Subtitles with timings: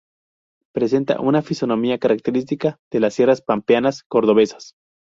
[0.73, 4.73] Presenta una fisonomía característica de las sierras pampeanas cordobesas.